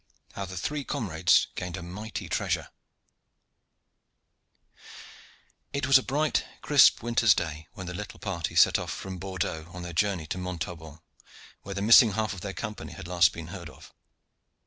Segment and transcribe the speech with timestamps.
[0.33, 2.69] HOW THE THREE COMRADES GAINED A MIGHTY TREASURE
[5.73, 9.69] It was a bright, crisp winter's day when the little party set off from Bordeaux
[9.73, 11.01] on their journey to Montaubon,
[11.61, 13.93] where the missing half of their Company had last been heard of.